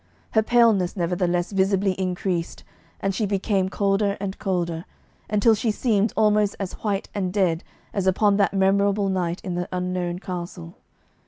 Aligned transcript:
Her 0.31 0.41
paleness, 0.41 0.97
nevertheless, 0.97 1.51
visibly 1.51 1.91
increased, 1.91 2.63
and 3.01 3.13
she 3.13 3.27
became 3.27 3.69
colder 3.69 4.17
and 4.19 4.39
colder, 4.39 4.85
until 5.29 5.53
she 5.53 5.69
seemed 5.69 6.11
almost 6.17 6.55
as 6.59 6.73
white 6.83 7.07
and 7.13 7.31
dead 7.31 7.63
as 7.93 8.07
upon 8.07 8.37
that 8.37 8.51
memorable 8.51 9.09
night 9.09 9.41
in 9.43 9.53
the 9.53 9.69
unknown 9.71 10.17
castle. 10.17 10.73